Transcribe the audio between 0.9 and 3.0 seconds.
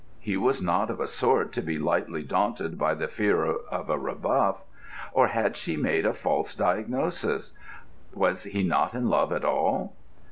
a sort to be lightly daunted by